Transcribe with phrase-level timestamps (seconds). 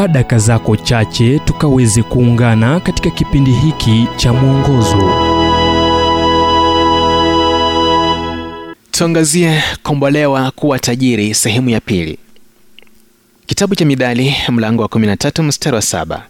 [0.00, 5.12] chukua daka zako chache tukaweze kuungana katika kipindi hiki cha mwongozo.
[8.90, 12.18] Tuangazie kombolewa kuwa tajiri sehemu ya pili.
[13.46, 16.26] Kitabu cha midali mlango wa 13 mstari wa saba.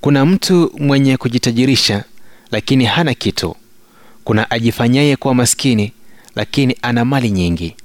[0.00, 2.04] Kuna mtu mwenye kujitajirisha
[2.50, 3.56] lakini hana kitu.
[4.24, 5.92] Kuna ajifanyaye kuwa maskini
[6.36, 7.76] lakini ana mali nyingi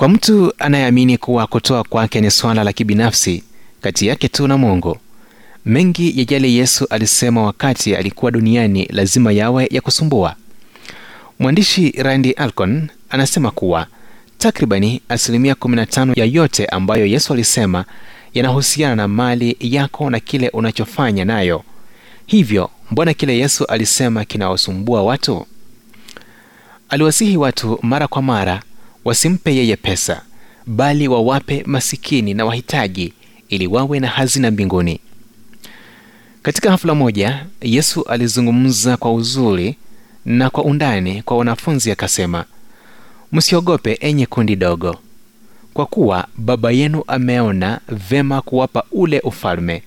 [0.00, 3.44] kwa mtu anayeamini kuwa kutoa kwake ni swala la kibinafsi
[3.80, 4.98] kati yake tu na mungu
[5.64, 10.36] mengi ya yale yesu alisema wakati alikuwa duniani lazima yawe ya kusumbua.
[11.38, 13.86] Mwandishi randi alcon anasema kuwa
[14.38, 17.84] takribani asilimia 15 ya yote ambayo yesu alisema
[18.34, 21.62] yanahusiana na mali yako na kile unachofanya nayo.
[22.26, 25.46] Hivyo mbona kile yesu alisema kinawasumbua watu?
[26.88, 28.62] Aliwasihi watu mara kwa mara
[29.04, 30.22] wasimpe yeye pesa
[30.66, 33.12] bali wawape masikini na wahitaji
[33.48, 35.00] ili wawe na hazina mbinguni.
[36.42, 39.76] Katika hafula moja yesu alizungumza kwa uzuri
[40.24, 42.44] na kwa undani kwa wanafunzi akasema
[43.32, 44.96] msiogope enye kundi dogo.
[45.74, 49.82] Kwa kuwa baba yenu ameona vema kuwapa ule ufalme.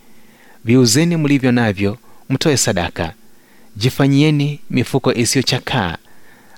[0.65, 1.97] Viuzeni mlivyo navyo
[2.29, 3.13] mtoe sadaka.
[3.75, 5.97] Jifanyieni mifuko isiyochakaa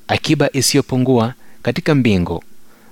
[0.07, 1.33] akiba isiyopungua
[1.65, 2.43] katika mbingu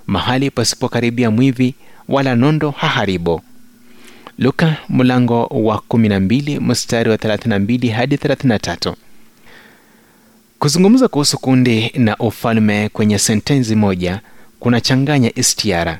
[0.06, 1.74] mahali pasipokaribia mwivi
[2.08, 3.40] wala nondo haharibu.
[4.38, 8.94] Luka mlango wa 12 mstari wa 32 hadi 33
[10.58, 14.20] kuzungumza kuhusu kundi na ufalme kwenye sentensi moja
[14.60, 15.98] kunachanganya istiara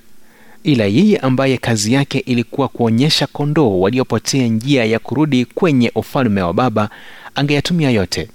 [0.65, 6.53] ila yeye ambaye kazi yake ilikuwa kuonyesha kondoo waliopotea njia ya kurudi kwenye ufalme wa
[6.55, 6.91] baba
[7.35, 8.29] angeyatumia yote.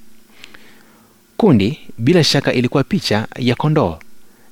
[1.37, 3.99] Kundi bila shaka ilikuwa picha ya kondoo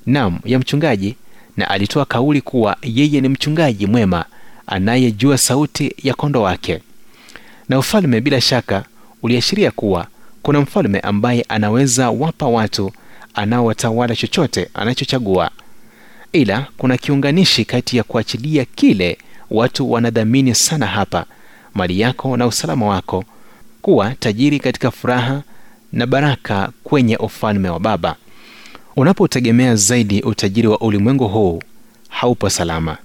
[0.06, 1.16] nam ya mchungaji.
[1.56, 4.24] Na alitoa kauli kuwa yeye ni mchungaji mwema
[4.66, 6.80] anayejua sauti ya kondo wake.
[7.68, 8.84] Na ufalme bila shaka
[9.22, 10.06] uliashiria kuwa
[10.42, 12.92] kuna mfalme ambaye anaweza wapa watu
[13.34, 15.50] anaowatawala chochote anachochagua.
[16.32, 19.18] Ila kuna kiunganishi kati ya kuachilia kile
[19.50, 21.24] watu wanadhamini sana hapa
[21.74, 23.24] mali yako na usalama wako
[23.82, 25.42] kuwa tajiri katika furaha
[25.92, 28.16] na baraka kwenye ufalme wa baba
[28.98, 31.62] unapotegemea zaidi utajiri wa ulimwengu huu
[32.08, 32.96] haupo salama.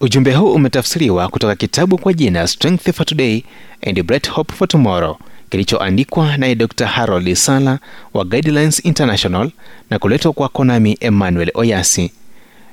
[0.00, 3.42] Ujumbe huu umetafsiriwa kutoka kitabu kwa jina strength for today
[3.86, 5.16] and bright hope for tomorrow
[5.50, 7.78] kilichoandikwa naye dr harold sala
[8.14, 9.50] wa guidelines international
[9.90, 12.12] na kuletwa kwako nami emmanuel oyasi.